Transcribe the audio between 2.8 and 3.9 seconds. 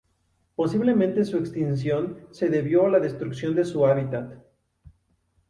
a la destrucción de su